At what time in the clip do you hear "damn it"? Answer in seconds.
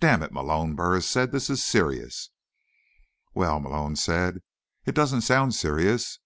0.00-0.32